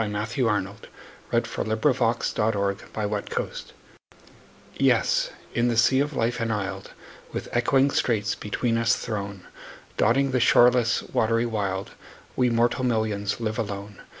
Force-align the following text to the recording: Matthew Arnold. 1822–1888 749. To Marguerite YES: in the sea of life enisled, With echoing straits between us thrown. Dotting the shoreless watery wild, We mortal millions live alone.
Matthew 0.09 0.47
Arnold. 0.47 0.87
1822–1888 1.31 2.23
749. 2.23 2.77
To 2.77 2.97
Marguerite 3.35 3.73
YES: 4.79 5.29
in 5.53 5.67
the 5.67 5.77
sea 5.77 5.99
of 5.99 6.15
life 6.15 6.41
enisled, 6.41 6.93
With 7.31 7.47
echoing 7.51 7.91
straits 7.91 8.33
between 8.33 8.79
us 8.79 8.95
thrown. 8.95 9.43
Dotting 9.97 10.31
the 10.31 10.39
shoreless 10.39 11.03
watery 11.03 11.45
wild, 11.45 11.91
We 12.35 12.49
mortal 12.49 12.83
millions 12.83 13.39
live 13.39 13.59
alone. 13.59 14.01